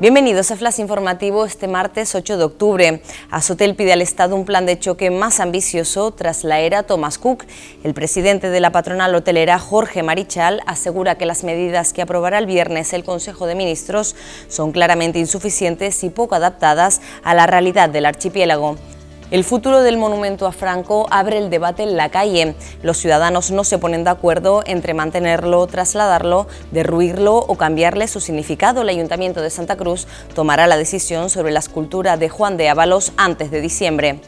[0.00, 3.02] Bienvenidos a Flash Informativo este martes 8 de octubre.
[3.32, 7.44] Azotel pide al Estado un plan de choque más ambicioso tras la era Thomas Cook.
[7.82, 12.46] El presidente de la patronal hotelera, Jorge Marichal, asegura que las medidas que aprobará el
[12.46, 14.14] viernes el Consejo de Ministros
[14.46, 18.76] son claramente insuficientes y poco adaptadas a la realidad del archipiélago.
[19.30, 22.54] El futuro del monumento a Franco abre el debate en la calle.
[22.82, 28.80] Los ciudadanos no se ponen de acuerdo entre mantenerlo, trasladarlo, derruirlo o cambiarle su significado.
[28.80, 33.12] El Ayuntamiento de Santa Cruz tomará la decisión sobre la escultura de Juan de Ábalos
[33.18, 34.22] antes de diciembre.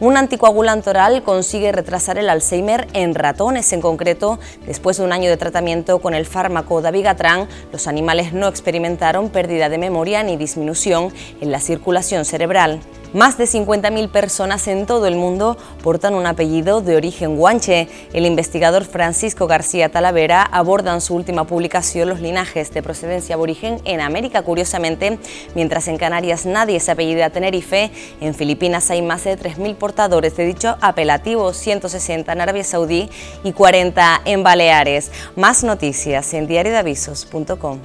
[0.00, 3.70] Un anticoagulante oral consigue retrasar el Alzheimer en ratones.
[3.74, 8.48] En concreto, después de un año de tratamiento con el fármaco Davigatran, los animales no
[8.48, 12.80] experimentaron pérdida de memoria ni disminución en la circulación cerebral.
[13.14, 17.88] Más de 50.000 personas en todo el mundo portan un apellido de origen guanche.
[18.12, 23.80] El investigador Francisco García Talavera aborda en su última publicación los linajes de procedencia aborigen
[23.84, 24.42] en América.
[24.42, 25.18] Curiosamente,
[25.54, 30.44] mientras en Canarias nadie se apellida Tenerife, en Filipinas hay más de 3.000 portadores de
[30.44, 33.08] dicho apelativo, 160 en Arabia Saudí
[33.42, 35.10] y 40 en Baleares.
[35.34, 37.78] Más noticias en diariodavisos.com.